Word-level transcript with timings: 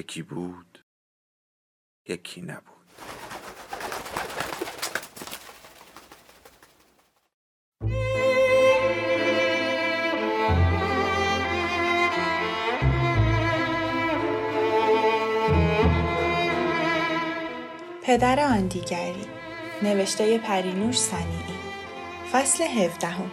یکی 0.00 0.22
بود 0.22 0.84
یکی 2.08 2.40
نبود. 2.42 2.64
پدر 18.02 18.40
آن 18.40 18.66
دیگری 18.66 19.26
نوشته 19.82 20.38
پرینوش 20.38 20.98
سنیعی 20.98 21.58
فصل 22.32 22.64
هفدهم. 22.64 23.30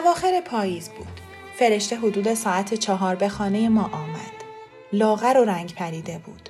اواخر 0.00 0.40
پاییز 0.40 0.88
بود. 0.88 1.20
فرشته 1.56 1.96
حدود 1.96 2.34
ساعت 2.34 2.74
چهار 2.74 3.14
به 3.14 3.28
خانه 3.28 3.68
ما 3.68 3.82
آمد. 3.82 4.44
لاغر 4.92 5.38
و 5.38 5.44
رنگ 5.44 5.74
پریده 5.74 6.18
بود. 6.18 6.48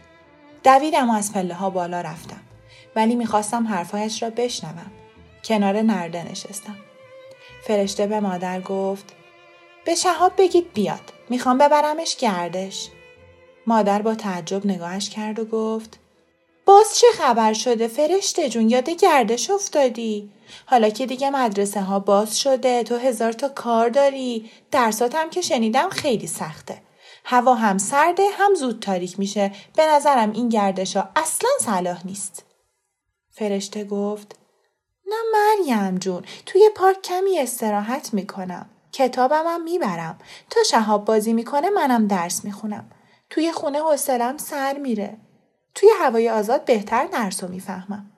دویدم 0.65 1.11
و 1.11 1.13
از 1.13 1.33
پله 1.33 1.55
ها 1.55 1.71
بالا 1.71 2.01
رفتم. 2.01 2.41
ولی 2.97 3.15
می‌خواستم 3.15 3.67
حرفهایش 3.67 4.23
را 4.23 4.31
بشنوم. 4.31 4.91
کنار 5.45 5.83
نرده 5.83 6.31
نشستم. 6.31 6.77
فرشته 7.63 8.07
به 8.07 8.21
مادر 8.21 8.61
گفت 8.61 9.15
به 9.85 9.95
شهاب 9.95 10.33
بگید 10.39 10.73
بیاد. 10.73 11.13
می‌خوام 11.29 11.59
ببرمش 11.59 12.17
گردش. 12.17 12.89
مادر 13.67 14.03
با 14.03 14.15
تعجب 14.15 14.67
نگاهش 14.67 15.11
کرد 15.11 15.39
و 15.39 15.45
گفت 15.45 15.99
باز 16.71 16.99
چه 16.99 17.07
خبر 17.15 17.53
شده؟ 17.53 17.89
فرشته 17.89 18.49
جون 18.49 18.71
یاد 18.71 18.91
گردش 18.91 19.51
افتادی؟ 19.51 20.31
حالا 20.67 20.89
که 20.89 21.07
دیگه 21.07 21.31
مدرسه 21.31 21.81
ها 21.81 21.99
باز 21.99 22.41
شده 22.41 22.83
تو 22.83 22.97
هزار 22.97 23.33
تا 23.33 23.49
کار 23.49 23.89
داری. 23.89 24.51
درسات 24.71 25.15
هم 25.15 25.31
که 25.31 25.41
شنیدم 25.41 25.89
خیلی 25.89 26.27
سخته. 26.27 26.83
هوا 27.25 27.55
هم 27.55 27.79
سرده 27.79 28.23
هم 28.33 28.55
زود 28.55 28.83
تاریک 28.83 29.19
میشه. 29.19 29.53
به 29.77 29.87
نظرم 29.87 30.33
این 30.33 30.49
گردش 30.49 30.97
ها 30.97 31.09
اصلا 31.17 31.51
صلاح 31.61 32.07
نیست. 32.07 32.45
فرشته 33.31 33.85
گفت 33.85 34.37
نه 35.07 35.17
مریم 35.33 35.99
جون 35.99 36.25
توی 36.47 36.71
پارک 36.75 37.03
کمی 37.03 37.39
استراحت 37.39 38.15
می‌کنم. 38.15 38.71
کتابم 38.93 39.45
هم 39.47 39.63
می‌برم. 39.63 40.19
تا 40.51 40.61
شهاب 40.71 41.05
بازی 41.05 41.33
می‌کنه 41.33 41.71
منم 41.71 42.07
درس 42.07 42.45
می‌خونم. 42.45 42.91
توی 43.31 43.53
خونه 43.53 43.79
حوصلم 43.83 44.37
سر 44.37 44.79
میره. 44.79 45.19
توی 45.75 45.89
هوای 46.01 46.31
آزاد 46.31 46.65
بهتر 46.65 47.07
درس 47.07 47.45
رو 47.45 47.51
می‌فهمم. 47.51 48.11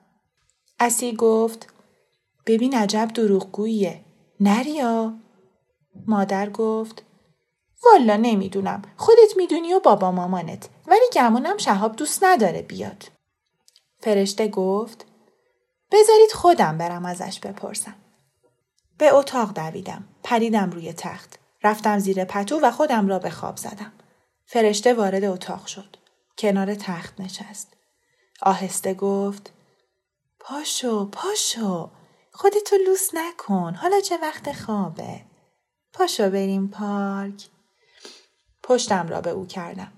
اسی 0.79 1.15
گفت 1.15 1.73
ببین 2.45 2.77
عجب 2.77 3.11
دروغگوییه. 3.13 4.05
نریا؟ 4.39 5.13
مادر 6.07 6.49
گفت 6.49 7.03
والا 7.85 8.17
نمی‌دونم. 8.17 8.81
خودت 8.97 9.37
می‌دونی 9.37 9.73
و 9.73 9.79
بابا 9.79 10.11
مامانت. 10.11 10.69
ولی 10.87 11.05
گمونم 11.13 11.57
شهاب 11.57 11.95
دوست 11.95 12.23
نداره 12.23 12.61
بیاد. 12.61 13.03
فرشته 13.99 14.47
گفت 14.47 15.05
بذارید 15.91 16.31
خودم 16.33 16.77
برم 16.77 17.05
ازش 17.05 17.39
بپرسم. 17.39 17.95
به 18.97 19.13
اتاق 19.13 19.53
دویدم. 19.53 20.07
پریدم 20.23 20.71
روی 20.71 20.93
تخت. 20.93 21.39
رفتم 21.63 21.99
زیر 21.99 22.25
پتو 22.25 22.59
و 22.59 22.71
خودم 22.71 23.07
را 23.07 23.19
به 23.19 23.29
خواب 23.29 23.57
زدم. 23.57 23.91
فرشته 24.45 24.93
وارد 24.93 25.23
اتاق 25.23 25.65
شد. 25.65 25.97
کنار 26.37 26.75
تخت 26.75 27.21
نشست. 27.21 27.73
آهسته 28.41 28.93
گفت 28.93 29.53
پاشو 30.39 31.05
پاشو 31.05 31.89
خودتو 32.31 32.75
لوس 32.75 33.09
نکن 33.13 33.75
حالا 33.75 34.01
چه 34.01 34.17
وقت 34.17 34.51
خوابه؟ 34.51 35.21
پاشو 35.93 36.29
بریم 36.29 36.67
پارک. 36.67 37.47
پشتم 38.63 39.07
را 39.07 39.21
به 39.21 39.29
او 39.29 39.47
کردم. 39.47 39.91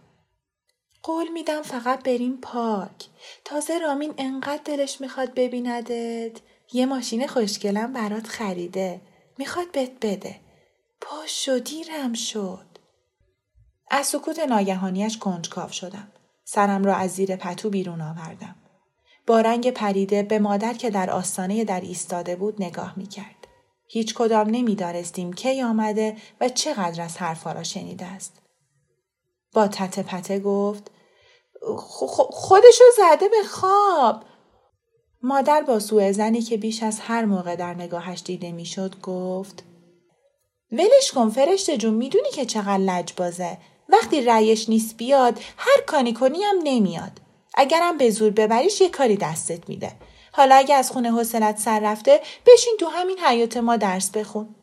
قول 1.03 1.27
میدم 1.27 1.61
فقط 1.61 2.03
بریم 2.03 2.37
پارک. 2.41 3.05
تازه 3.45 3.77
رامین 3.77 4.13
انقدر 4.17 4.63
دلش 4.65 5.01
می‌خواد 5.01 5.33
ببیندت. 5.33 6.39
یه 6.73 6.85
ماشین 6.85 7.27
خوشگلم 7.27 7.93
برات 7.93 8.27
خریده. 8.27 9.01
می‌خواد 9.37 9.71
بهت 9.71 9.91
بده. 10.01 10.39
پاشو 11.01 11.59
دیرم 11.59 12.13
شد. 12.13 12.65
از 13.91 14.07
سکوت 14.07 14.39
ناگهانیش 14.39 15.17
کنجکاو 15.17 15.71
شدم. 15.71 16.11
سرم 16.45 16.83
را 16.83 16.95
از 16.95 17.11
زیر 17.11 17.35
پتو 17.35 17.69
بیرون 17.69 18.01
آوردم. 18.01 18.55
با 19.27 19.41
رنگ 19.41 19.71
پریده 19.71 20.23
به 20.23 20.39
مادر 20.39 20.73
که 20.73 20.89
در 20.89 21.09
آستانه 21.09 21.63
در 21.63 21.81
ایستاده 21.81 22.35
بود 22.35 22.63
نگاه 22.63 22.93
می 22.97 23.07
کرد. 23.07 23.47
هیچ 23.87 24.13
کدام 24.13 24.47
نمی 24.49 24.75
دارستیم 24.75 25.33
کی 25.33 25.61
آمده 25.61 26.17
و 26.41 26.49
چقدر 26.49 27.03
از 27.03 27.17
حرفا 27.17 27.51
را 27.51 27.63
شنیده 27.63 28.05
است. 28.05 28.41
با 29.53 29.67
تته 29.67 30.03
پته 30.03 30.39
گفت 30.39 30.91
خودشو 32.29 32.83
زده 32.97 33.29
به 33.29 33.43
خواب. 33.49 34.23
مادر 35.21 35.61
با 35.61 35.79
سوء 35.79 36.11
زنی 36.11 36.41
که 36.41 36.57
بیش 36.57 36.83
از 36.83 36.99
هر 36.99 37.25
موقع 37.25 37.55
در 37.55 37.73
نگاهش 37.73 38.21
دیده 38.25 38.51
می‌شد 38.51 39.01
گفت 39.01 39.63
ولش 40.71 41.11
کن 41.15 41.29
فرشته 41.29 41.77
جون 41.77 41.93
می‌دونی 41.93 42.29
که 42.29 42.45
چقدر 42.45 42.77
لجبازه 42.77 43.57
وقتی 43.95 44.21
رأیش 44.21 44.69
نیست 44.69 44.97
بیاد 44.97 45.39
هر 45.57 45.81
کانی 45.87 46.13
کنی 46.13 46.43
هم 46.43 46.55
نمیاد. 46.63 47.21
اگرم 47.53 47.97
به 47.97 48.09
زور 48.09 48.31
ببریش 48.31 48.81
یه 48.81 48.89
کاری 48.89 49.17
دستت 49.17 49.69
میده. 49.69 49.91
حالا 50.31 50.55
اگه 50.55 50.75
از 50.75 50.91
خونه 50.91 51.11
حوصلت 51.11 51.57
سر 51.57 51.79
رفته 51.79 52.21
بشین 52.45 52.77
تو 52.79 52.87
همین 52.87 53.19
حیات 53.19 53.57
ما 53.57 53.77
درس 53.77 54.09
بخون. 54.09 54.55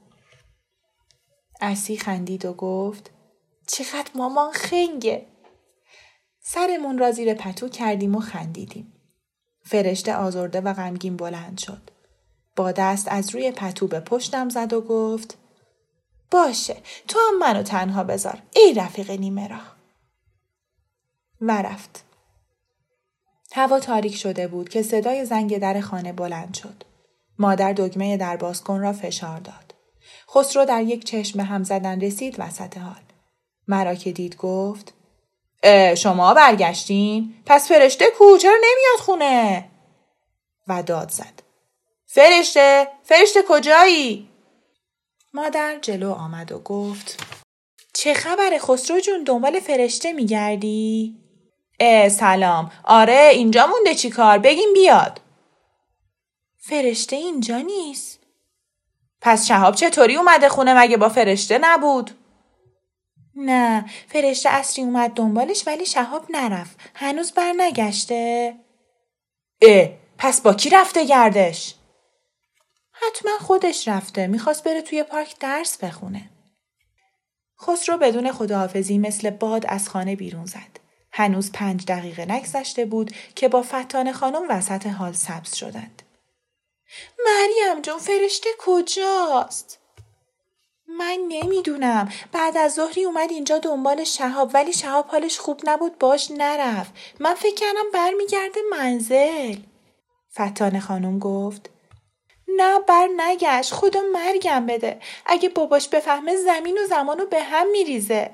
اسی 1.60 1.96
خندید 1.96 2.44
و 2.44 2.52
گفت 2.52 3.10
چقدر 3.66 4.10
مامان 4.14 4.52
خنگه. 4.52 5.26
سرمون 6.40 6.98
را 6.98 7.10
زیر 7.10 7.34
پتو 7.34 7.68
کردیم 7.68 8.14
و 8.14 8.20
خندیدیم. 8.20 8.92
فرشته 9.64 10.14
آزرده 10.14 10.60
و 10.60 10.72
غمگین 10.72 11.16
بلند 11.16 11.58
شد. 11.58 11.90
با 12.56 12.72
دست 12.72 13.08
از 13.10 13.34
روی 13.34 13.50
پتو 13.50 13.86
به 13.86 14.00
پشتم 14.00 14.48
زد 14.48 14.72
و 14.72 14.80
گفت 14.80 15.38
باشه 16.32 16.76
تو 17.08 17.18
هم 17.28 17.38
منو 17.38 17.62
تنها 17.62 18.04
بذار 18.04 18.38
ای 18.56 18.74
رفیق 18.74 19.10
نیمه 19.10 19.48
راه 19.48 19.76
و 21.40 21.62
رفت 21.62 22.04
هوا 23.52 23.80
تاریک 23.80 24.16
شده 24.16 24.48
بود 24.48 24.68
که 24.68 24.82
صدای 24.82 25.24
زنگ 25.24 25.58
در 25.58 25.80
خانه 25.80 26.12
بلند 26.12 26.54
شد 26.54 26.84
مادر 27.38 27.72
دگمه 27.72 28.16
در 28.16 28.36
بازکن 28.36 28.80
را 28.80 28.92
فشار 28.92 29.38
داد 29.38 29.74
خسرو 30.34 30.64
در 30.64 30.82
یک 30.82 31.04
چشم 31.04 31.40
هم 31.40 31.64
زدن 31.64 32.00
رسید 32.00 32.36
وسط 32.38 32.78
حال 32.78 33.02
مرا 33.68 33.94
که 33.94 34.12
دید 34.12 34.36
گفت 34.36 34.94
شما 35.96 36.34
برگشتین؟ 36.34 37.34
پس 37.46 37.68
فرشته 37.68 38.04
کو 38.18 38.38
چرا 38.38 38.52
نمیاد 38.56 39.00
خونه؟ 39.00 39.68
و 40.68 40.82
داد 40.82 41.10
زد. 41.10 41.42
فرشته؟ 42.06 42.88
فرشته 43.02 43.40
کجایی؟ 43.48 44.31
مادر 45.34 45.78
جلو 45.82 46.12
آمد 46.12 46.52
و 46.52 46.58
گفت 46.58 47.22
چه 47.94 48.14
خبر 48.14 48.58
خسرو 48.58 49.00
جون؟ 49.00 49.24
دنبال 49.24 49.60
فرشته 49.60 50.12
میگردی؟ 50.12 51.16
اه 51.80 52.08
سلام. 52.08 52.70
آره 52.84 53.30
اینجا 53.32 53.66
مونده. 53.66 53.94
چی 53.94 54.10
کار؟ 54.10 54.38
بگیم 54.38 54.72
بیاد. 54.74 55.20
فرشته 56.58 57.16
اینجا 57.16 57.58
نیست. 57.58 58.20
پس 59.20 59.46
شهاب 59.46 59.74
چطوری 59.74 60.16
اومده 60.16 60.48
خونه؟ 60.48 60.78
مگه 60.78 60.96
با 60.96 61.08
فرشته 61.08 61.58
نبود؟ 61.58 62.10
نه 63.36 63.84
فرشته 64.08 64.50
اصری 64.50 64.84
اومد 64.84 65.10
دنبالش 65.10 65.66
ولی 65.66 65.86
شهاب 65.86 66.26
نرفت. 66.30 66.76
هنوز 66.94 67.32
بر 67.32 67.52
نگشته 67.56 68.54
اه 69.62 69.88
پس 70.18 70.40
با 70.40 70.54
کی 70.54 70.70
رفته 70.70 71.04
گردش؟ 71.04 71.74
حتما 73.06 73.38
خودش 73.38 73.88
رفته 73.88 74.26
می‌خواست 74.26 74.64
بره 74.64 74.82
توی 74.82 75.02
پارک 75.02 75.38
درس 75.38 75.76
بخونه. 75.76 76.30
خسرو 77.60 77.96
بدون 77.96 78.32
خداحافظی 78.32 78.98
مثل 78.98 79.30
باد 79.30 79.66
از 79.68 79.88
خانه 79.88 80.16
بیرون 80.16 80.46
زد. 80.46 80.80
هنوز 81.12 81.52
پنج 81.52 81.86
دقیقه 81.86 82.32
نگذشته 82.32 82.84
بود 82.84 83.10
که 83.34 83.48
با 83.48 83.62
فتان 83.62 84.12
خانم 84.12 84.42
وسط 84.48 84.86
حال 84.86 85.12
سبز 85.12 85.54
شدند. 85.54 86.02
مریم 87.24 87.82
جون 87.82 87.98
فرشته 87.98 88.50
کجاست؟ 88.58 89.78
من 90.88 91.18
نمی‌دونم 91.28 92.12
بعد 92.32 92.56
از 92.56 92.74
ظهری 92.74 93.04
اومد 93.04 93.30
اینجا 93.30 93.58
دنبال 93.58 94.04
شهاب 94.04 94.50
ولی 94.54 94.72
شهاب 94.72 95.06
حالش 95.06 95.38
خوب 95.38 95.60
نبود 95.64 95.98
باش 95.98 96.30
نرفت 96.30 96.92
من 97.20 97.34
فکر 97.34 97.54
کردم 97.54 97.90
برمیگرده 97.94 98.60
منزل 98.70 99.56
فتان 100.32 100.80
خانم 100.80 101.18
گفت 101.18 101.70
نه 102.48 102.80
بر 102.80 103.08
نگشت. 103.16 103.74
خدا 103.74 104.00
مرگم 104.12 104.66
بده. 104.66 105.00
اگه 105.26 105.48
باباش 105.48 105.88
بفهمه 105.88 106.36
زمین 106.36 106.78
و 106.78 106.86
زمان 106.86 107.18
رو 107.18 107.26
به 107.26 107.42
هم 107.42 107.70
میریزه. 107.70 108.30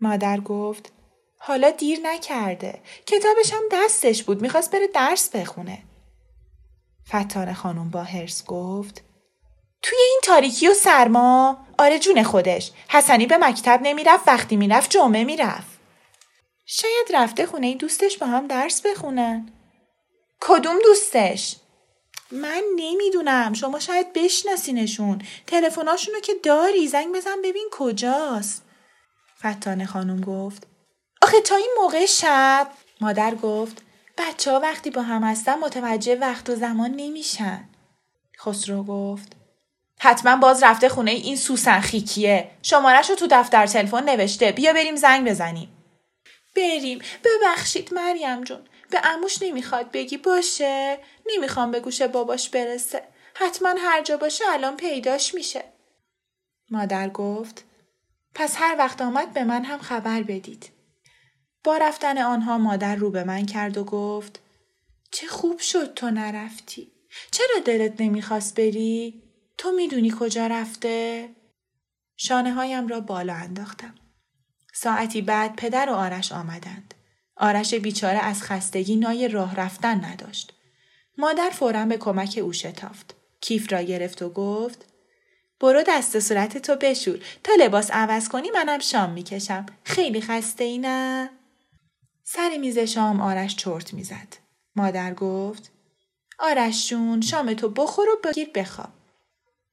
مادر 0.00 0.40
گفت 0.40 0.92
حالا 1.38 1.70
دیر 1.70 2.00
نکرده. 2.02 2.80
کتابش 3.06 3.52
هم 3.52 3.62
دستش 3.72 4.22
بود. 4.22 4.42
می‌خواست 4.42 4.70
بره 4.70 4.86
درس 4.86 5.28
بخونه. 5.28 5.78
فتان 7.08 7.52
خانم 7.52 7.90
با 7.90 8.02
هرس 8.02 8.44
گفت 8.46 9.02
توی 9.82 9.98
این 9.98 10.20
تاریکی 10.22 10.68
و 10.68 10.74
سرما؟ 10.74 11.66
آره 11.78 11.98
جون 11.98 12.22
خودش. 12.22 12.72
حسنی 12.88 13.26
به 13.26 13.36
مکتب 13.36 13.80
نمی‌رفت 13.82 14.28
وقتی 14.28 14.56
می‌رفت 14.56 14.90
جمعه 14.90 15.24
می‌رفت. 15.24 15.72
شاید 16.66 17.06
رفته 17.14 17.46
خونه 17.46 17.74
دوستش 17.74 18.18
با 18.18 18.26
هم 18.26 18.46
درس 18.46 18.86
بخونن. 18.86 19.52
کدوم 20.40 20.78
دوستش؟ 20.84 21.56
من 22.32 22.62
نمی‌دونم. 22.76 23.52
شما 23.52 23.78
شاید 23.78 24.12
بشناسینشون. 24.12 25.22
تلفناشونو 25.46 26.20
که 26.20 26.32
داری 26.42 26.88
زنگ 26.88 27.14
بزن 27.14 27.42
ببین 27.44 27.68
کجاست. 27.70 28.64
فتانه 29.40 29.86
خانم 29.86 30.20
گفت. 30.20 30.66
آخه 31.22 31.40
تا 31.40 31.56
این 31.56 31.70
موقع 31.82 32.06
شب 32.06 32.68
مادر 33.00 33.34
گفت 33.34 33.82
بچه 34.18 34.50
ها 34.50 34.60
وقتی 34.60 34.90
با 34.90 35.02
هم 35.02 35.22
هستن 35.22 35.58
متوجه 35.58 36.16
وقت 36.16 36.50
و 36.50 36.54
زمان 36.54 36.90
نمیشن. 36.90 37.68
خسرو 38.40 38.82
گفت. 38.82 39.32
حتما 39.98 40.36
باز 40.36 40.62
رفته 40.62 40.88
خونه 40.88 41.10
این 41.10 41.36
سوسن 41.36 41.80
خیکیه. 41.80 42.50
شمارش 42.62 43.10
رو 43.10 43.16
تو 43.16 43.26
دفتر 43.30 43.66
تلفن 43.66 44.04
نوشته. 44.04 44.52
بیا 44.52 44.72
بریم 44.72 44.96
زنگ 44.96 45.28
بزنیم. 45.28 45.68
بریم. 46.56 46.98
ببخشید 47.24 47.94
مریم 47.94 48.44
جون. 48.44 48.60
به 48.92 49.06
اموش 49.06 49.42
نمی‌خواد 49.42 49.90
بگی 49.92 50.16
باشه. 50.16 50.98
نمی‌خوام 51.26 51.70
به 51.70 51.80
گوش 51.80 52.02
باباش 52.02 52.48
برسه. 52.48 53.02
حتما 53.34 53.74
هر 53.78 54.02
جا 54.02 54.16
باشه 54.16 54.44
الان 54.48 54.76
پیداش 54.76 55.34
میشه. 55.34 55.64
مادر 56.70 57.08
گفت 57.08 57.64
پس 58.34 58.56
هر 58.58 58.76
وقت 58.78 59.02
آمد 59.02 59.32
به 59.32 59.44
من 59.44 59.64
هم 59.64 59.78
خبر 59.78 60.22
بدید. 60.22 60.70
با 61.64 61.76
رفتن 61.76 62.18
آنها 62.18 62.58
مادر 62.58 62.96
رو 62.96 63.10
به 63.10 63.24
من 63.24 63.46
کرد 63.46 63.78
و 63.78 63.84
گفت 63.84 64.40
چه 65.10 65.26
خوب 65.26 65.58
شد 65.58 65.94
تو 65.94 66.10
نرفتی. 66.10 66.92
چرا 67.30 67.58
دلت 67.64 68.00
نمی‌خواست 68.00 68.54
بری؟ 68.54 69.22
تو 69.58 69.72
می‌دونی 69.72 70.14
کجا 70.18 70.46
رفته؟ 70.46 71.28
شانه 72.16 72.52
هایم 72.52 72.88
را 72.88 73.00
بالا 73.00 73.34
انداختم. 73.34 73.94
ساعتی 74.74 75.22
بعد 75.22 75.56
پدر 75.56 75.90
و 75.90 75.92
آرش 75.92 76.32
آمدند. 76.32 76.91
آرش 77.36 77.74
بیچاره 77.74 78.18
از 78.18 78.42
خستگی 78.42 78.96
نای 78.96 79.28
راه 79.28 79.56
رفتن 79.56 80.04
نداشت. 80.04 80.52
مادر 81.18 81.50
فورا 81.50 81.84
به 81.84 81.96
کمک 81.96 82.38
او 82.42 82.52
شتافت. 82.52 83.14
کیف 83.40 83.72
را 83.72 83.82
گرفت 83.82 84.22
و 84.22 84.28
گفت 84.28 84.86
برو 85.60 85.82
دست 85.88 86.20
صورت 86.20 86.58
تو 86.58 86.76
بشور. 86.76 87.18
تا 87.44 87.52
لباس 87.58 87.90
عوض 87.90 88.28
کنی 88.28 88.50
منم 88.50 88.78
شام 88.78 89.10
می‌کشم. 89.10 89.66
خیلی 89.84 90.20
خسته 90.20 90.64
ای 90.64 90.78
نه؟ 90.78 91.30
سر 92.24 92.56
میز 92.56 92.78
شام 92.78 93.20
آرش 93.20 93.56
چرت 93.56 93.94
می‌زد. 93.94 94.36
مادر 94.76 95.14
گفت 95.14 95.72
آرش 96.38 96.88
جون 96.88 97.20
شام 97.20 97.54
تو 97.54 97.68
بخور 97.68 98.08
و 98.08 98.16
بگیر 98.24 98.50
بخواب. 98.54 98.88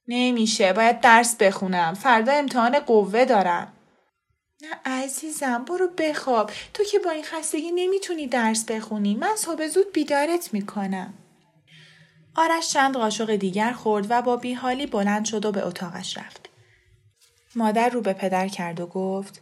نمیشه 0.07 0.73
باید 0.73 1.01
درس 1.01 1.35
بخونم. 1.35 1.93
فردا 1.93 2.31
امتحان 2.31 2.79
قوه 2.79 3.25
دارم. 3.25 3.73
نه 4.61 4.79
عزیزم 4.85 5.65
برو 5.65 5.87
بخواب. 5.87 6.51
تو 6.73 6.83
که 6.83 6.99
با 6.99 7.11
این 7.11 7.23
خستگی 7.23 7.71
نمی‌تونی 7.71 8.27
درس 8.27 8.65
بخونی. 8.65 9.15
من 9.15 9.35
صبح 9.35 9.67
زود 9.67 9.93
بیدارت 9.93 10.53
می‌کنم. 10.53 11.13
آرش 12.35 12.69
چند 12.69 12.95
قاشق 12.95 13.35
دیگر 13.35 13.71
خورد 13.71 14.05
و 14.09 14.21
با 14.21 14.37
بیحالی 14.37 14.85
بلند 14.85 15.25
شد 15.25 15.45
و 15.45 15.51
به 15.51 15.67
اتاقش 15.67 16.17
رفت. 16.17 16.49
مادر 17.55 17.89
رو 17.89 18.01
به 18.01 18.13
پدر 18.13 18.47
کرد 18.47 18.79
و 18.79 18.87
گفت 18.87 19.41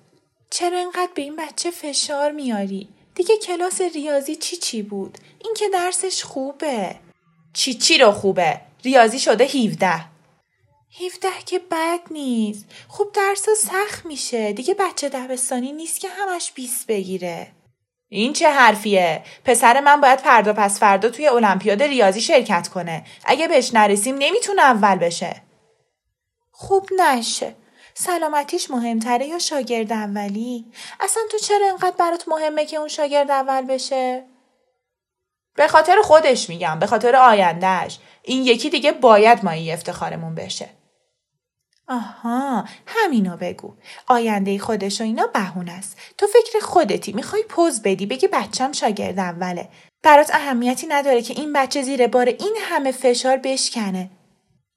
چرا 0.49 0.77
اینقدر 0.77 1.11
به 1.15 1.21
این 1.21 1.35
بچه 1.35 1.71
فشار 1.71 2.31
میاری؟ 2.31 2.89
دیگه 3.15 3.37
کلاس 3.37 3.81
ریاضی 3.81 4.35
چی 4.35 4.57
چی 4.57 4.81
بود؟ 4.81 5.17
این 5.43 5.53
که 5.57 5.69
درسش 5.73 6.23
خوبه. 6.23 6.95
چی 7.53 7.73
چی 7.73 7.97
رو 7.97 8.11
خوبه؟ 8.11 8.61
ریاضی 8.83 9.19
شده 9.19 9.43
17 9.43 10.16
17 10.99 11.27
که 11.45 11.59
بد 11.59 11.99
نیست. 12.11 12.65
خوب 12.87 13.11
درس 13.11 13.45
سخت 13.49 14.05
میشه. 14.05 14.53
دیگه 14.53 14.73
بچه 14.73 15.09
دبستانی 15.09 15.71
نیست 15.71 15.99
که 15.99 16.09
همش 16.09 16.51
20 16.55 16.87
بگیره. 16.87 17.47
این 18.09 18.33
چه 18.33 18.49
حرفیه؟ 18.49 19.23
پسر 19.45 19.79
من 19.79 20.01
باید 20.01 20.19
فردا 20.19 20.53
پس 20.53 20.79
فردا 20.79 21.09
توی 21.09 21.27
المپیاد 21.27 21.83
ریاضی 21.83 22.21
شرکت 22.21 22.67
کنه. 22.67 23.05
اگه 23.25 23.47
بهش 23.47 23.73
نرسیم 23.73 24.15
نمی‌تونه 24.19 24.61
اول 24.61 24.95
بشه. 24.95 25.41
خوب 26.51 26.89
نشه. 26.97 27.55
سلامتیش 27.93 28.71
مهمتره 28.71 29.25
یا 29.25 29.39
شاگرد 29.39 29.91
اولی؟ 29.91 30.65
اصلا 30.99 31.23
تو 31.31 31.37
چرا 31.37 31.69
انقدر 31.69 31.95
برات 31.97 32.27
مهمه 32.27 32.65
که 32.65 32.77
اون 32.77 32.87
شاگرد 32.87 33.31
اول 33.31 33.61
بشه؟ 33.61 34.23
به 35.55 35.67
خاطر 35.67 36.01
خودش 36.03 36.49
میگم 36.49 36.79
به 36.79 36.87
خاطر 36.87 37.15
آیندهش 37.15 37.99
این 38.23 38.43
یکی 38.43 38.69
دیگه 38.69 38.91
باید 38.91 39.45
مایی 39.45 39.71
افتخارمون 39.71 40.35
بشه. 40.35 40.76
آها 41.87 42.65
همینو 42.87 43.37
بگو. 43.37 43.75
آینده 44.07 44.59
خودش 44.59 45.01
و 45.01 45.03
اینا 45.03 45.27
بهونه 45.27 45.71
است. 45.71 45.97
تو 46.17 46.27
فکر 46.27 46.59
خودتی 46.65 47.13
می‌خوای 47.13 47.43
پوز 47.49 47.81
بدی 47.81 48.05
بگی 48.05 48.27
بچم 48.27 48.71
شاگرد 48.71 49.19
اوله. 49.19 49.69
برات 50.03 50.35
اهمیتی 50.35 50.87
نداره 50.87 51.21
که 51.21 51.33
این 51.33 51.53
بچه 51.53 51.81
زیر 51.81 52.07
بار 52.07 52.25
این 52.25 52.57
همه 52.61 52.91
فشار 52.91 53.37
بشکنه. 53.37 54.09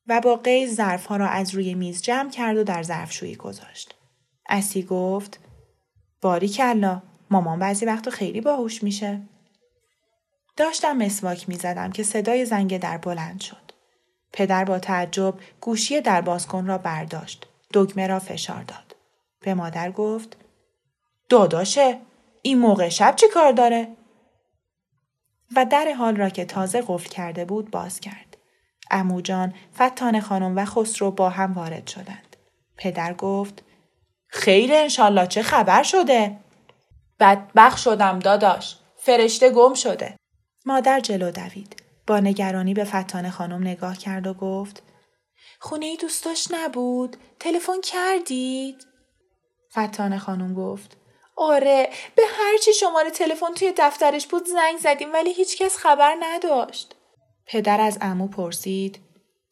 و 0.07 0.21
با 0.21 0.37
قیز 0.37 0.75
ظرفها 0.75 1.17
را 1.17 1.29
از 1.29 1.55
روی 1.55 1.75
میز 1.75 2.03
جمع 2.03 2.31
کرد 2.31 2.57
و 2.57 2.65
در 2.65 2.83
ظرفشویی 2.83 3.37
گذاشت. 3.37 3.95
اسی 4.49 4.83
گفت 4.83 5.41
باری 6.23 6.49
کلا 6.49 7.03
مامان 7.31 7.59
بعضی 7.59 7.87
وقت 7.87 8.11
خیلی 8.11 8.41
باهوش 8.41 8.83
میشه. 8.83 9.21
داشتم 10.57 10.97
مسواک 10.97 11.49
می‌زدم 11.49 11.93
که 11.93 12.03
صدای 12.03 12.45
زنگ 12.45 12.79
در 12.79 12.99
بلند 12.99 13.41
شد. 13.41 13.60
پدر 14.33 14.65
با 14.65 14.79
تعجب 14.79 15.35
گوشی 15.61 16.01
در 16.01 16.21
بازکن 16.21 16.67
را 16.67 16.79
برداشت. 16.79 17.47
دکمه 17.75 18.07
را 18.07 18.19
فشار 18.19 18.63
داد. 18.63 18.97
به 19.41 19.55
مادر 19.55 19.91
گفت 19.91 20.37
داداشه 21.29 22.01
این 22.43 22.59
موقع 22.59 22.89
شب 22.89 23.17
چی 23.17 23.27
کار 23.29 23.53
داره؟ 23.53 23.89
و 25.57 25.65
در 25.65 25.93
حال 25.99 26.17
را 26.17 26.29
که 26.29 26.45
تازه 26.45 26.85
قفل 26.87 27.09
کرده 27.09 27.45
بود 27.45 27.71
باز 27.71 28.01
کرد. 28.01 28.37
اموجان، 28.91 29.55
فتان 29.77 30.21
خانم 30.21 30.57
و 30.59 30.65
خسرو 30.65 31.11
با 31.11 31.31
هم 31.31 31.53
وارد 31.53 31.87
شدند. 31.87 32.37
پدر 32.77 33.15
گفت 33.15 33.63
خیر 34.29 34.71
انشالله 34.75 35.27
چه 35.27 35.43
خبر 35.43 35.83
شده؟ 35.83 36.37
بدبخ 37.21 37.79
شدم 37.79 38.19
داداش. 38.19 38.77
فرشته 38.97 39.51
گم 39.51 39.75
شده. 39.75 40.17
مادر 40.67 41.01
جلو 41.01 41.31
دوید. 41.31 41.80
با 42.11 42.21
نگرانی 42.21 42.75
به 42.75 42.85
فتان 42.85 43.31
خانم 43.31 43.63
نگاه 43.63 43.99
کرد 43.99 44.27
و 44.27 44.35
گفت 44.35 44.83
خونه 45.59 45.87
ای 45.87 45.97
دوستاش 45.97 46.49
نبود؟ 46.51 47.17
تلفن 47.41 47.81
کردید؟ 47.81 48.87
فتان 49.79 50.19
خانم 50.19 50.55
گفت 50.55 50.97
آره 51.37 51.89
به 52.15 52.23
هرچی 52.39 52.75
شماره 52.75 53.11
تلفن 53.11 53.55
توی 53.55 53.73
دفترش 53.79 54.27
بود 54.27 54.47
زنگ 54.47 54.79
زدیم 54.79 55.13
ولی 55.13 55.33
هیچکس 55.33 55.77
خبر 55.77 56.17
نداشت. 56.21 56.95
پدر 57.47 57.81
از 57.81 57.99
امو 58.01 58.29
پرسید 58.29 59.01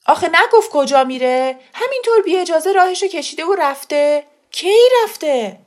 آخه 0.06 0.28
نگفت 0.28 0.70
کجا 0.70 1.04
میره؟ 1.04 1.58
همینطور 1.74 2.22
بی 2.24 2.36
اجازه 2.36 2.72
راهشو 2.72 3.06
کشیده 3.06 3.44
و 3.44 3.54
رفته؟ 3.58 4.24
کی 4.50 4.78
رفته؟ 5.04 5.58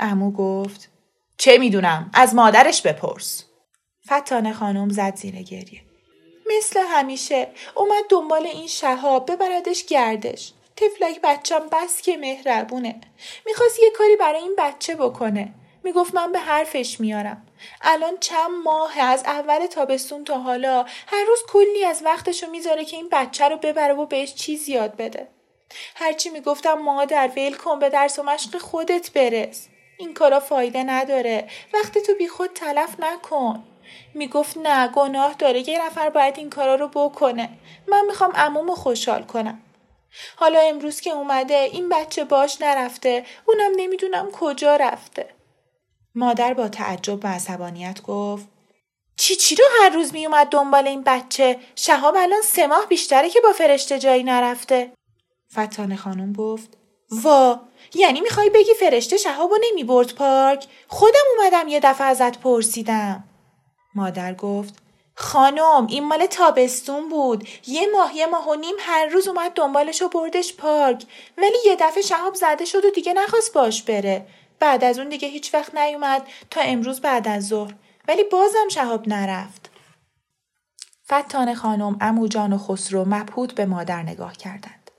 امو 0.00 0.32
گفت 0.32 0.88
چه 1.38 1.58
می‌دونم 1.58 2.10
از 2.14 2.34
مادرش 2.34 2.82
بپرس. 2.82 3.44
فتانه 4.12 4.52
خانم 4.52 4.88
زد 4.88 5.16
زیر 5.16 5.42
گریه. 5.42 5.91
مثل 6.58 6.80
همیشه. 6.80 7.48
اومد 7.74 8.04
دنبال 8.08 8.46
این 8.46 8.66
شهاب 8.66 9.32
ببردش 9.32 9.84
گردش. 9.84 10.52
تفلک 10.76 11.20
بچم 11.20 11.68
بس 11.72 12.02
که 12.02 12.16
مهربونه. 12.16 13.00
می‌خواست 13.46 13.80
یه 13.80 13.90
کاری 13.90 14.16
برای 14.16 14.42
این 14.42 14.54
بچه 14.58 14.94
بکنه. 14.94 15.54
می‌گفت 15.84 16.14
من 16.14 16.32
به 16.32 16.38
حرفش 16.38 17.00
میارم. 17.00 17.46
الان 17.82 18.18
چند 18.20 18.50
ماه 18.64 19.00
از 19.00 19.22
اول 19.24 19.66
تابستون 19.66 20.24
تا 20.24 20.38
حالا 20.38 20.86
هر 21.06 21.24
روز 21.28 21.38
کلی 21.48 21.84
از 21.84 22.02
وقتشو 22.04 22.50
می‌ذاره 22.50 22.84
که 22.84 22.96
این 22.96 23.08
بچه 23.12 23.48
رو 23.48 23.56
ببره 23.56 23.94
و 23.94 24.06
بهش 24.06 24.34
چیز 24.34 24.68
یاد 24.68 24.96
بده. 24.96 25.28
هرچی 25.94 26.30
می‌گفتم 26.30 26.74
مادر 26.74 27.30
ول 27.36 27.54
کن 27.54 27.78
به 27.78 27.88
درس 27.88 28.18
و 28.18 28.22
مشق 28.22 28.58
خودت 28.58 29.12
برس. 29.12 29.68
این 29.98 30.14
کارا 30.14 30.40
فایده 30.40 30.82
نداره. 30.82 31.48
وقتی 31.74 32.00
تو 32.00 32.14
بی 32.14 32.28
خود 32.28 32.50
تلف 32.52 33.00
نکن. 33.00 33.64
می‌گفت 34.14 34.56
نه 34.56 34.88
گناه 34.88 35.34
داره 35.34 35.68
یه 35.68 35.86
نفر 35.86 36.10
باید 36.10 36.38
این 36.38 36.50
کارا 36.50 36.74
رو 36.74 36.88
بکنه. 36.88 37.48
من 37.88 38.04
می‌خوام 38.06 38.32
عمومو 38.32 38.74
خوشحال 38.74 39.22
کنم. 39.22 39.62
حالا 40.36 40.60
امروز 40.60 41.00
که 41.00 41.10
اومده 41.10 41.54
این 41.54 41.88
بچه 41.88 42.24
باش 42.24 42.60
نرفته 42.60 43.24
اونم 43.46 43.70
نمی‌دونم 43.76 44.30
کجا 44.30 44.76
رفته. 44.76 45.28
مادر 46.14 46.54
با 46.54 46.68
تعجب 46.68 47.24
و 47.24 47.28
عصبانیت 47.28 48.02
گفت 48.02 48.46
چی 49.16 49.36
چی 49.36 49.54
رو 49.54 49.64
هر 49.80 49.88
روز 49.90 50.12
میومد 50.12 50.46
دنبال 50.46 50.88
این 50.88 51.02
بچه؟ 51.02 51.58
شهاب 51.76 52.16
الان 52.16 52.40
سه 52.42 52.66
ماه 52.66 52.86
بیشتره 52.86 53.30
که 53.30 53.40
با 53.40 53.52
فرشته 53.52 53.98
جایی 53.98 54.22
نرفته. 54.22 54.92
فتانه 55.52 55.96
خانم 55.96 56.32
گفت 56.32 56.76
وا 57.10 57.60
یعنی 57.94 58.20
می‌خوای 58.20 58.50
بگی 58.50 58.74
فرشته 58.74 59.16
شهابو 59.16 59.58
نمی‌برد 59.70 60.14
پارک؟ 60.14 60.66
خودم 60.88 61.24
اومدم 61.38 61.68
یه 61.68 61.80
دفعه 61.80 62.06
ازت 62.06 62.38
پرسیدم. 62.38 63.24
مادر 63.94 64.34
گفت 64.34 64.82
خانم 65.14 65.86
این 65.88 66.04
مال 66.04 66.26
تابستون 66.26 67.08
بود. 67.08 67.48
یه 67.66 67.86
ماه 67.92 68.16
یه 68.16 68.26
ماه 68.26 68.48
و 68.48 68.54
نیم 68.54 68.74
هر 68.78 69.06
روز 69.06 69.28
اومد 69.28 69.52
دنبالش 69.52 70.02
و 70.02 70.08
بردش 70.08 70.54
پارک. 70.54 71.06
ولی 71.38 71.56
یه 71.66 71.76
دفعه 71.80 72.02
شهاب 72.02 72.34
زده 72.34 72.64
شد 72.64 72.84
و 72.84 72.90
دیگه 72.90 73.12
نخواست 73.12 73.52
باش 73.52 73.82
بره. 73.82 74.26
بعد 74.58 74.84
از 74.84 74.98
اون 74.98 75.08
دیگه 75.08 75.28
هیچ 75.28 75.54
وقت 75.54 75.74
نیومد 75.74 76.22
تا 76.50 76.60
امروز 76.60 77.00
بعد 77.00 77.28
از 77.28 77.48
ظهر. 77.48 77.74
ولی 78.08 78.24
بازم 78.24 78.68
شهاب 78.70 79.08
نرفت. 79.08 79.70
فتان 81.12 81.54
خانم 81.54 81.96
امو 82.00 82.28
جان 82.28 82.52
و 82.52 82.58
خسرو 82.58 83.04
مبهوت 83.04 83.54
به 83.54 83.66
مادر 83.66 84.02
نگاه 84.02 84.32
کردند. 84.32 84.90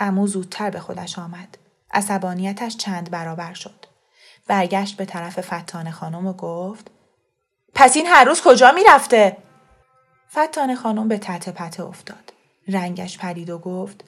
امو 0.00 0.26
زودتر 0.26 0.70
به 0.70 0.80
خودش 0.80 1.18
آمد. 1.18 1.58
عصبانیتش 1.92 2.76
چند 2.76 3.10
برابر 3.10 3.54
شد. 3.54 3.86
برگشت 4.46 4.96
به 4.96 5.04
طرف 5.04 5.40
فتان 5.40 5.90
خانم 5.90 6.26
و 6.26 6.32
گفت 6.32 6.90
پس 7.74 7.96
این 7.96 8.06
هر 8.06 8.24
روز 8.24 8.42
کجا 8.42 8.72
می‌رفته؟ 8.72 9.36
فتان 10.32 10.74
خانم 10.74 11.08
به 11.08 11.18
تحت 11.18 11.48
پته 11.48 11.84
افتاد. 11.84 12.32
رنگش 12.68 13.18
پرید 13.18 13.50
و 13.50 13.58
گفت 13.58 14.04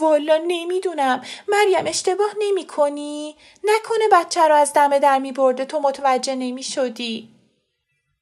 والا 0.00 0.40
نمی‌دونم 0.46 1.22
مریم 1.48 1.86
اشتباه 1.86 2.30
نمی 2.40 2.66
کنی؟ 2.66 3.36
نکنه 3.64 4.08
بچه 4.12 4.48
رو 4.48 4.54
از 4.54 4.72
دم 4.72 4.98
در 4.98 5.18
می 5.18 5.32
برده 5.32 5.64
تو 5.64 5.80
متوجه 5.80 6.34
نمی 6.34 6.62
شدی؟ 6.62 7.28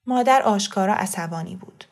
مادر 0.06 0.42
آشکارا 0.42 0.94
عصبانی 0.94 1.56
بود. 1.56 1.85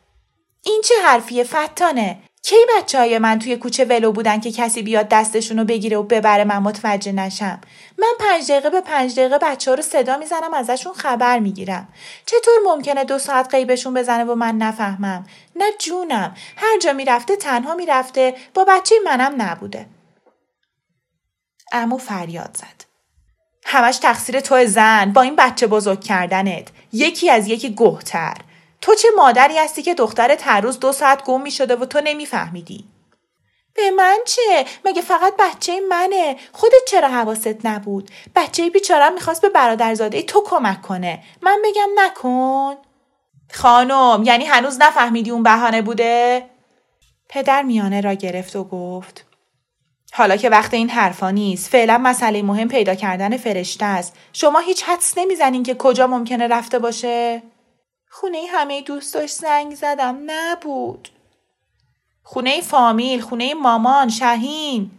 این 0.63 0.81
چه 0.85 0.95
حرفیه 1.05 1.43
فتانه؟ 1.43 2.21
کی 2.43 2.55
بچه 2.77 2.97
های 2.99 3.17
من 3.19 3.39
توی 3.39 3.57
کوچه 3.57 3.85
ولو 3.85 4.11
بودن 4.11 4.39
که 4.39 4.51
کسی 4.51 4.81
بیاد 4.81 5.09
دستشون 5.09 5.59
رو 5.59 5.65
بگیره 5.65 5.97
و 5.97 6.03
ببره 6.03 6.43
من 6.43 6.57
متوجه 6.57 7.11
نشم؟ 7.11 7.61
من 7.97 8.13
پنج 8.19 8.51
دقیقه 8.51 8.69
به 8.69 8.81
پنج 8.81 9.19
دقیقه 9.19 9.37
بچه 9.37 9.71
ها 9.71 9.75
رو 9.75 9.83
صدا 9.83 10.17
می‌زنم 10.17 10.53
ازشون 10.53 10.93
خبر 10.93 11.39
می‌گیرم. 11.39 11.87
چطور 12.25 12.53
ممکنه 12.65 13.03
دو 13.03 13.19
ساعت 13.19 13.55
قیبشون 13.55 13.93
بزنه 13.93 14.23
و 14.23 14.35
من 14.35 14.57
نفهمم؟ 14.57 15.25
نه 15.55 15.65
جونم. 15.79 16.35
هر 16.57 16.79
جا 16.79 16.93
می‌رفته 16.93 17.35
تنها 17.35 17.75
می‌رفته. 17.75 18.35
با 18.53 18.65
بچه 18.65 18.95
منم 19.05 19.41
نبوده. 19.41 19.85
امو 21.71 21.97
فریاد 21.97 22.57
زد. 22.57 22.85
همش 23.65 23.97
تقصیر 23.97 24.39
تو 24.39 24.65
زن. 24.65 25.13
با 25.13 25.21
این 25.21 25.35
بچه 25.35 25.67
بزرگ 25.67 26.01
کردنت. 26.01 26.67
یکی 26.93 27.29
از 27.29 27.47
یکی 27.47 27.75
گهتر 27.75 28.33
تو 28.81 28.95
چه 28.95 29.07
مادری 29.17 29.57
هستی 29.57 29.81
که 29.81 29.93
دخترت 29.93 30.47
هر 30.47 30.61
روز 30.61 30.79
دو 30.79 30.91
ساعت 30.91 31.23
گم 31.23 31.41
می 31.41 31.51
شده 31.51 31.75
و 31.75 31.85
تو 31.85 32.01
نمیفهمیدی؟ 32.03 32.85
به 33.73 33.91
من 33.91 34.17
چه؟ 34.25 34.65
مگه 34.85 35.01
فقط 35.01 35.33
بچه 35.39 35.79
منه؟ 35.89 36.35
خودت 36.51 36.85
چرا 36.87 37.07
حواست 37.07 37.65
نبود؟ 37.65 38.09
بچه 38.35 38.69
بیچارم 38.69 39.13
می‌خواست 39.13 39.41
به 39.41 39.49
برادرزاده 39.49 40.21
تو 40.21 40.43
کمک 40.45 40.81
کنه. 40.81 41.23
من 41.41 41.61
بگم 41.65 41.89
نکن؟ 41.95 42.75
خانم 43.53 44.23
یعنی 44.25 44.45
هنوز 44.45 44.77
نفهمیدی 44.81 45.31
اون 45.31 45.43
بهانه 45.43 45.81
بوده؟ 45.81 46.45
پدر 47.29 47.63
میانه 47.63 48.01
را 48.01 48.13
گرفت 48.13 48.55
و 48.55 48.63
گفت 48.63 49.25
حالا 50.13 50.35
که 50.37 50.49
وقت 50.49 50.73
این 50.73 50.89
حرفا 50.89 51.31
نیست 51.31 51.69
فعلا 51.69 51.97
مسئله 51.97 52.41
مهم 52.41 52.67
پیدا 52.67 52.95
کردن 52.95 53.37
فرشته 53.37 53.85
است 53.85 54.15
شما 54.33 54.59
هیچ 54.59 54.83
حدس 54.83 55.17
نمی‌زنین 55.17 55.63
که 55.63 55.75
کجا 55.75 56.07
ممکنه 56.07 56.47
رفته 56.47 56.79
باشه 56.79 57.41
خونه 58.09 58.45
همه 58.49 58.81
دوستاش 58.81 59.31
زنگ 59.31 59.75
زدم. 59.75 60.17
نبود. 60.25 61.09
خونه 62.23 62.61
فامیل، 62.61 63.21
خونه 63.21 63.53
مامان، 63.53 64.09
شهین. 64.09 64.91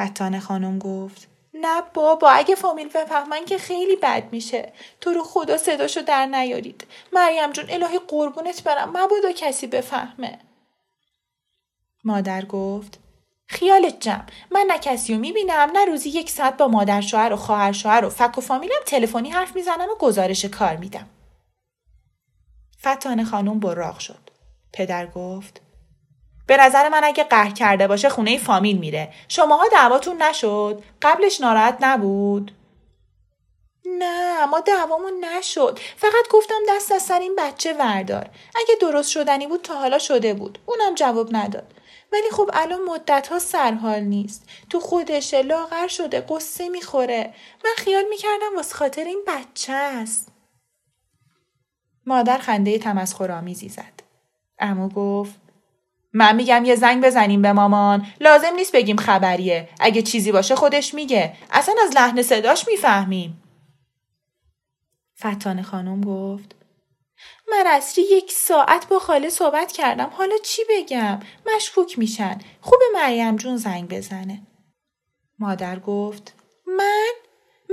فتانه 0.00 0.40
خانم 0.40 0.78
گفت 0.78 1.28
نه 1.54 1.82
بابا 1.94 2.30
اگه 2.30 2.54
فامیل 2.54 2.88
بفهمن 2.88 3.44
که 3.44 3.58
خیلی 3.58 3.96
بد 3.96 4.32
میشه. 4.32 4.72
تو 5.00 5.10
رو 5.10 5.24
خدا 5.24 5.58
صداشو 5.58 6.00
در 6.00 6.26
نیارید. 6.26 6.86
مریم 7.12 7.52
جون 7.52 7.64
الهی 7.68 7.98
قربونت 7.98 8.62
برم. 8.62 8.88
مبادا 8.88 9.32
کسی 9.36 9.66
بفهمه. 9.66 10.38
مادر 12.04 12.44
گفت 12.44 12.98
خیالت 13.46 14.00
جمع. 14.00 14.24
من 14.50 14.64
نه 14.68 14.78
کسی 14.78 15.14
رو 15.14 15.20
می‌بینم 15.20 15.70
نه 15.72 15.84
روزی 15.84 16.08
یک 16.08 16.30
ساعت 16.30 16.56
با 16.56 16.68
مادر 16.68 17.00
شوهر 17.00 17.32
و 17.32 17.36
خواهر 17.36 17.72
شوهر 17.72 18.04
و 18.04 18.10
فک 18.10 18.38
و 18.38 18.40
فامیلم 18.40 18.82
تلفنی 18.86 19.30
حرف 19.30 19.56
می‌زنم 19.56 19.88
و 19.90 19.94
گزارش 19.98 20.44
کار 20.44 20.76
میدم. 20.76 21.08
فتان 22.86 23.24
خانوم 23.24 23.60
براغ 23.60 23.98
شد. 23.98 24.30
پدر 24.72 25.06
گفت 25.06 25.60
به 26.46 26.56
نظر 26.56 26.88
من 26.88 27.04
اگه 27.04 27.24
قهر 27.24 27.50
کرده 27.50 27.88
باشه 27.88 28.08
خونه 28.08 28.38
فامیل 28.38 28.78
میره. 28.78 29.12
شماها 29.28 29.68
دعواتون 29.68 30.22
نشد؟ 30.22 30.82
قبلش 31.02 31.40
ناراحت 31.40 31.76
نبود؟ 31.80 32.52
نه 33.84 34.46
ما 34.46 34.60
دعوامون 34.60 35.24
نشد 35.24 35.78
فقط 35.96 36.28
گفتم 36.30 36.60
دست 36.68 36.92
از 36.92 37.02
سر 37.02 37.18
این 37.18 37.36
بچه 37.38 37.72
وردار 37.72 38.30
اگه 38.54 38.74
درست 38.80 39.10
شدنی 39.10 39.46
بود 39.46 39.62
تا 39.62 39.74
حالا 39.74 39.98
شده 39.98 40.34
بود 40.34 40.58
اونم 40.66 40.94
جواب 40.94 41.28
نداد 41.36 41.74
ولی 42.12 42.30
خب 42.32 42.50
الان 42.52 42.82
مدت 42.82 43.28
ها 43.28 43.38
سرحال 43.38 44.00
نیست 44.00 44.48
تو 44.70 44.80
خودشه 44.80 45.42
لاغر 45.42 45.88
شده 45.88 46.20
قصه 46.20 46.68
می‌خوره 46.68 47.34
من 47.64 47.72
خیال 47.76 48.04
می‌کردم 48.10 48.56
واسه 48.56 48.74
خاطر 48.74 49.04
این 49.04 49.22
بچه 49.26 49.72
است 49.72 50.31
مادر 52.06 52.38
خنده 52.38 52.78
تمسخرآمیزی 52.78 53.68
زد. 53.68 54.02
امو 54.58 54.88
گفت 54.88 55.40
من 56.12 56.36
میگم 56.36 56.64
یه 56.64 56.74
زنگ 56.74 57.04
بزنیم 57.04 57.42
به 57.42 57.52
مامان. 57.52 58.06
لازم 58.20 58.54
نیست 58.56 58.72
بگیم 58.72 58.96
خبریه. 58.96 59.68
اگه 59.80 60.02
چیزی 60.02 60.32
باشه 60.32 60.54
خودش 60.56 60.94
میگه. 60.94 61.36
اصلا 61.50 61.74
از 61.84 61.96
لحن 61.96 62.22
صداش 62.22 62.68
می‌فهمیم. 62.68 63.42
فتان 65.20 65.62
خانم 65.62 66.00
گفت 66.00 66.54
من 67.50 67.64
اصری 67.66 68.04
یک 68.10 68.32
ساعت 68.32 68.88
با 68.88 68.98
خاله 68.98 69.30
صحبت 69.30 69.72
کردم. 69.72 70.10
حالا 70.12 70.34
چی 70.44 70.62
بگم؟ 70.70 71.20
مشکوک 71.54 71.98
میشن. 71.98 72.38
خوب 72.60 72.78
مریم 72.94 73.36
جون 73.36 73.56
زنگ 73.56 73.88
بزنه. 73.88 74.42
مادر 75.38 75.78
گفت 75.78 76.34
من 76.66 77.12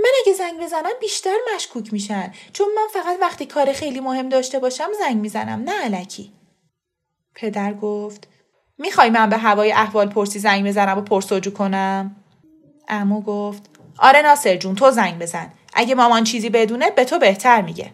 من 0.03 0.11
اگه 0.21 0.33
زنگ 0.33 0.59
بزنم 0.61 0.89
بیشتر 1.01 1.35
مشکوک 1.55 1.93
میشن. 1.93 2.33
چون 2.53 2.67
من 2.75 3.01
فقط 3.01 3.17
وقتی 3.21 3.45
کار 3.45 3.73
خیلی 3.73 3.99
مهم 3.99 4.29
داشته 4.29 4.59
باشم 4.59 4.89
زنگ 4.99 5.17
می‌زنم 5.17 5.63
نه 5.63 5.83
علکی 5.83 6.33
پدر 7.35 7.73
گفت 7.73 8.27
می‌خوای 8.77 9.09
من 9.09 9.29
به 9.29 9.37
هوای 9.37 9.71
احوال 9.71 10.09
پرسی 10.09 10.39
زنگ 10.39 10.67
بزنم 10.67 10.97
و 10.97 11.01
پرسجو 11.01 11.51
کنم؟ 11.51 12.15
امو 12.87 13.21
گفت 13.21 13.69
آره 13.97 14.21
ناصر 14.21 14.55
جون 14.55 14.75
تو 14.75 14.91
زنگ 14.91 15.19
بزن. 15.19 15.53
اگه 15.73 15.95
مامان 15.95 16.23
چیزی 16.23 16.49
بدونه 16.49 16.91
به 16.91 17.05
تو 17.05 17.19
بهتر 17.19 17.61
میگه. 17.61 17.93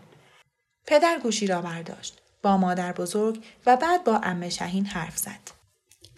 پدر 0.88 1.20
گوشی 1.24 1.48
را 1.48 1.62
برداشت. 1.62 2.22
با 2.44 2.58
مادر 2.58 2.92
بزرگ 2.92 3.44
و 3.66 3.78
بعد 3.78 4.04
با 4.04 4.20
امه 4.24 4.50
شهین 4.50 4.86
حرف 4.86 5.18
زد. 5.18 5.56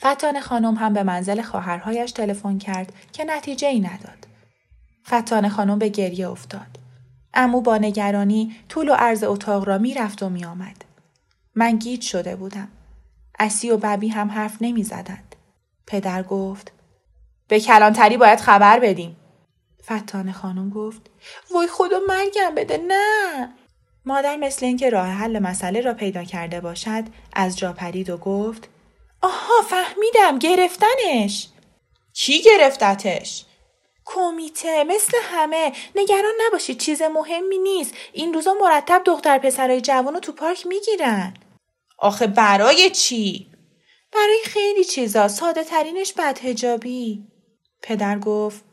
فتان 0.05 0.39
خانم 0.39 0.75
هم 0.75 0.93
به 0.93 1.03
منزل 1.03 1.41
خواهرهایش 1.41 2.11
تلفن 2.11 2.57
کرد 2.57 2.93
که 3.13 3.23
نتیجه 3.23 3.67
ای 3.67 3.79
نداد. 3.79 4.26
فتان 5.07 5.49
خانم 5.49 5.79
به 5.79 5.89
گریه 5.89 6.29
افتاد. 6.29 6.79
امو 7.33 7.61
با 7.61 7.77
نگرانی 7.77 8.55
طول 8.69 8.89
و 8.89 8.93
عرض 8.93 9.23
اتاق 9.23 9.67
را 9.67 9.77
می 9.77 9.93
رفت 9.93 10.23
و 10.23 10.29
می 10.29 10.45
آمد. 10.45 10.85
من 11.55 11.75
گیج 11.75 12.01
شده 12.01 12.35
بودم. 12.35 12.67
اسی 13.39 13.69
و 13.69 13.77
ببی 13.77 14.07
هم 14.07 14.31
حرف 14.31 14.57
نمی 14.61 14.83
زدند. 14.83 15.35
پدر 15.87 16.23
گفت 16.23 16.71
به 17.47 17.59
کلانتری 17.59 18.17
باید 18.17 18.39
خبر 18.39 18.79
بدیم. 18.79 19.17
فتان 19.83 20.31
خانم 20.31 20.69
گفت 20.69 21.01
وای 21.53 21.67
خدا 21.67 21.97
مرگم 22.07 22.55
بده 22.55 22.77
نه. 22.77 23.53
مادر 24.05 24.35
مثل 24.37 24.65
اینکه 24.65 24.89
راه 24.89 25.07
حل 25.07 25.39
مسئله 25.39 25.81
را 25.81 25.93
پیدا 25.93 26.23
کرده 26.23 26.61
باشد 26.61 27.03
از 27.33 27.57
جا 27.57 27.73
پرید 27.73 28.09
و 28.09 28.17
گفت 28.17 28.69
آها 29.21 29.61
فهمیدم 29.69 30.39
گرفتنش. 30.39 31.47
کی 32.13 32.41
گرفتتش؟ 32.41 33.45
کمیته 34.07 34.83
مثل 34.83 35.17
همه. 35.23 35.71
نگران 35.95 36.33
نباشید 36.47 36.77
چیز 36.77 37.01
مهمی 37.01 37.57
نیست. 37.57 37.93
این 38.13 38.33
روزا 38.33 38.53
مرتب 38.61 39.01
دختر 39.05 39.37
پسرای 39.37 39.81
جوان 39.81 40.13
رو 40.13 40.19
تو 40.19 40.31
پارک 40.31 40.67
می‌گیرن. 40.67 41.33
آخه 41.99 42.27
برای 42.27 42.89
چی؟ 42.89 43.47
برای 44.13 44.39
خیلی 44.45 44.83
چیزا. 44.83 45.27
ساده 45.27 45.63
ترینش 45.63 46.13
بدهجابی. 46.13 47.27
پدر 47.83 48.19
گفت 48.19 48.63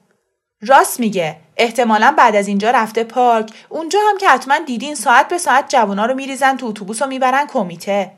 راست 0.60 1.00
میگه. 1.00 1.36
احتمالا 1.56 2.14
بعد 2.18 2.36
از 2.36 2.48
اینجا 2.48 2.70
رفته 2.70 3.04
پارک. 3.04 3.50
اونجا 3.68 3.98
هم 4.08 4.18
که 4.18 4.28
حتما 4.28 4.58
دیدین 4.58 4.94
ساعت 4.94 5.28
به 5.28 5.38
ساعت 5.38 5.68
جوونا 5.68 6.06
رو 6.06 6.14
میریزن 6.14 6.56
تو 6.56 6.66
اتوبوس 6.66 7.02
و 7.02 7.06
می‌برن 7.06 7.46
کمیته. 7.46 8.12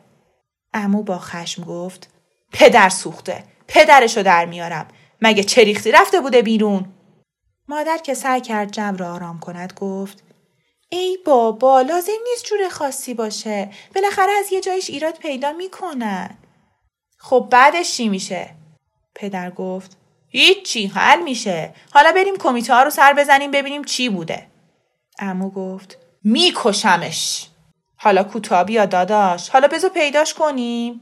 امو 0.75 1.03
با 1.03 1.19
خشم 1.19 1.65
گفت 1.65 2.11
پدر 2.53 2.89
سوخته. 2.89 3.45
پدرشو 3.69 4.23
در 4.23 4.45
میارم. 4.45 4.89
مگه 5.23 5.45
چریختی 5.45 5.93
رفته 5.93 6.21
بوده 6.21 6.43
بیرون؟ 6.43 6.93
مادر 7.69 7.99
که 7.99 8.15
سعی 8.15 8.41
کرد 8.41 8.73
جو 8.73 8.97
را 8.97 9.15
آرام 9.15 9.41
کند 9.41 9.73
گفت 9.81 10.23
ای 10.89 11.19
بابا 11.25 11.81
لازم 11.81 12.13
نیست 12.31 12.45
جور 12.45 12.69
خاصی 12.69 13.15
باشه. 13.15 13.71
بالاخره 13.95 14.33
از 14.33 14.53
یه 14.53 14.61
جایش 14.61 14.91
ایراد 14.91 15.19
پیدا 15.19 15.53
می‌کنن 15.53 16.39
خب 17.19 17.49
بعدش 17.51 17.97
چی 17.97 18.09
میشه؟ 18.09 18.51
پدر 19.15 19.51
گفت 19.51 19.97
هیچی 20.29 20.87
حل 20.87 21.23
میشه. 21.23 21.75
حالا 21.93 22.13
بریم 22.13 22.37
کمیته 22.37 22.75
ها 22.75 22.83
رو 22.83 22.91
سر 22.91 23.13
بزنیم 23.13 23.51
ببینیم 23.51 23.85
چی 23.85 24.09
بوده. 24.09 24.47
امو 25.19 25.51
گفت 25.51 25.99
میکشمش. 26.25 27.49
حالا 27.97 28.25
کوتابی 28.25 28.73
یا 28.73 28.87
داداش. 28.87 29.49
حالا 29.49 29.69
بزو 29.69 29.89
پیداش 29.89 30.35
کنیم. 30.35 31.01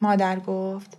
مادر 0.00 0.40
گفت 0.40 0.97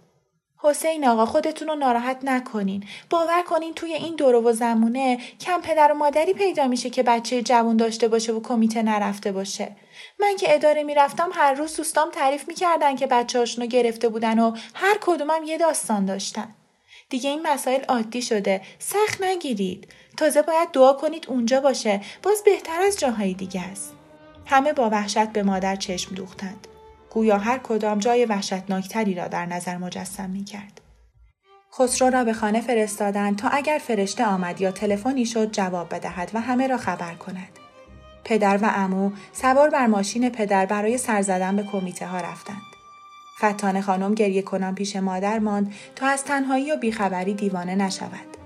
حسین 0.62 1.08
آقا 1.08 1.25
خودتون 1.25 1.68
رو 1.68 1.75
ناراحت 1.75 2.18
نکنین. 2.24 2.84
باور 3.10 3.42
کنین 3.42 3.74
توی 3.74 3.94
این 3.94 4.16
دورو 4.16 4.42
و 4.42 4.54
زمونه 4.54 5.18
کم 5.39 5.62
پدر 5.62 5.92
و 5.92 5.96
مادری 5.96 6.34
پیدا 6.34 6.68
میشه 6.68 6.89
که 6.89 7.04
بچه 7.04 7.42
جوون 7.42 7.78
داشته 7.78 8.08
باشه 8.08 8.34
و 8.34 8.39
کمیته 8.39 8.84
نرفته 8.84 9.32
باشه. 9.32 9.75
من 10.20 10.36
که 10.39 10.56
اداره 10.56 10.84
می‌رفتم 10.84 11.30
هر 11.34 11.54
روز 11.54 11.75
دوستام 11.75 12.10
تعریف 12.12 12.48
می‌کردن 12.48 12.96
که 12.96 13.08
بچه 13.08 13.39
رو 13.39 13.66
گرفته 13.66 14.10
بودن 14.10 14.39
و 14.39 14.56
هر 14.74 14.98
کدومم 15.01 15.44
یه 15.46 15.58
داستان 15.58 16.06
داشتن. 16.06 16.56
دیگه 17.10 17.30
این 17.30 17.48
مسائل 17.48 17.84
عادی 17.84 18.22
شده. 18.22 18.62
سخت 18.80 19.22
نگیرید. 19.22 19.88
تازه 20.18 20.42
باید 20.42 20.72
دعا 20.72 20.94
کنید 20.94 21.25
اونجا 21.30 21.62
باشه. 21.62 22.01
باز 22.24 22.44
بهتر 22.44 22.82
از 22.82 23.00
جاهای 23.00 23.34
دیگه 23.34 23.62
است. 23.62 23.94
همه 24.46 24.74
با 24.74 24.89
وحشت 24.89 25.28
به 25.28 25.44
مادر 25.44 25.75
چشم 25.75 26.16
دوختند. 26.16 26.68
گویا 27.10 27.38
هر 27.38 27.58
کدام 27.58 28.00
جای 28.00 28.25
وحشتناکتری 28.25 29.16
را 29.16 29.28
در 29.28 29.46
نظر 29.46 29.78
مجسم 29.78 30.30
می 30.30 30.44
کرد. 30.44 30.82
خسرو 31.74 32.10
را 32.10 32.24
به 32.24 32.34
خانه 32.34 32.62
فرستادند 32.62 33.38
تا 33.38 33.48
اگر 33.48 33.80
فرشته 33.84 34.25
آمد 34.25 34.62
یا 34.62 34.72
تلفنی 34.72 35.25
شد 35.25 35.51
جواب 35.51 35.96
بدهد 35.96 36.32
و 36.34 36.42
همه 36.42 36.68
را 36.68 36.78
خبر 36.78 37.13
کند. 37.13 37.60
پدر 38.24 38.58
و 38.58 38.72
امو 38.75 39.12
سوار 39.34 39.70
بر 39.70 39.88
ماشین 39.88 40.30
پدر 40.30 40.66
برای 40.66 40.98
سر 40.98 41.22
زدن 41.22 41.56
به 41.56 41.63
کمیته 41.63 42.08
ها 42.08 42.18
رفتند. 42.18 42.62
فتان 43.39 43.82
خانم 43.82 44.13
گریه 44.13 44.42
کنان 44.42 44.75
پیش 44.75 44.96
مادر 44.96 45.39
ماند 45.39 45.74
تا 45.96 46.08
از 46.08 46.24
تنهایی 46.24 46.72
و 46.72 46.78
بیخبری 46.78 47.34
دیوانه 47.34 47.75
نشود. 47.75 48.38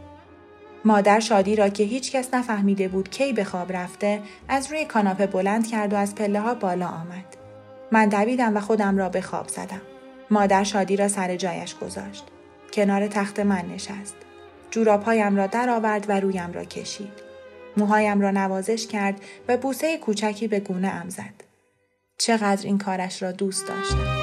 مادر 0.86 1.20
شادی 1.20 1.55
را 1.55 1.70
که 1.70 1.84
هیچ 1.84 2.12
کس 2.12 2.34
نفهمیده 2.34 2.88
بود 2.88 3.10
کی 3.10 3.34
به 3.34 3.43
خواب 3.43 3.74
رفته 3.74 4.22
از 4.48 4.72
روی 4.72 4.86
کاناپه 4.86 5.27
بلند 5.27 5.67
کرد 5.67 5.93
و 5.93 5.96
از 5.96 6.15
پله 6.15 6.39
ها 6.39 6.53
بالا 6.53 6.88
آمد. 6.88 7.42
من 7.93 8.09
دویدم 8.09 8.57
و 8.57 8.59
خودم 8.59 8.97
را 8.97 9.09
به 9.09 9.21
خواب 9.21 9.47
زدم. 9.47 9.81
مادر 10.31 10.63
شادی 10.63 10.95
را 10.95 11.07
سر 11.07 11.35
جایش 11.35 11.75
گذاشت. 11.75 12.23
کنار 12.73 13.07
تخت 13.07 13.39
من 13.39 13.65
نشست. 13.73 14.15
جورابهایم 14.71 15.35
را 15.35 15.47
درآورد 15.47 16.09
و 16.09 16.19
رویم 16.19 16.51
را 16.53 16.63
کشید. 16.63 17.13
موهایم 17.77 18.21
را 18.21 18.31
نوازش 18.31 18.88
کرد 18.88 19.21
و 19.47 19.57
بوسه 19.57 19.97
کوچکی 19.97 20.47
به 20.47 20.59
گونه 20.59 20.88
ام 20.88 21.09
زد. 21.09 21.43
چقدر 22.17 22.65
این 22.65 22.77
کارش 22.77 23.23
را 23.23 23.31
دوست 23.31 23.67
داشتم. 23.67 24.23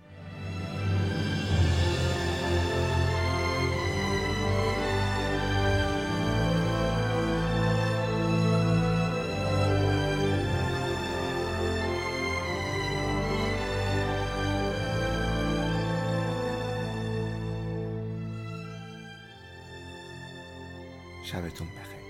sabes 21.31 21.53
tú 21.53 21.63
un 21.63 21.69
peje. 21.69 22.00